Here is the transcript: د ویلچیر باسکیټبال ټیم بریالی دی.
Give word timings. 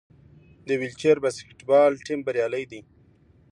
د 0.67 0.69
ویلچیر 0.81 1.17
باسکیټبال 1.23 1.91
ټیم 2.05 2.19
بریالی 2.25 2.63
دی. 2.71 2.81